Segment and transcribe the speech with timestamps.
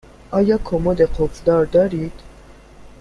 [0.31, 2.11] آیا کمد قفل دار دارید؟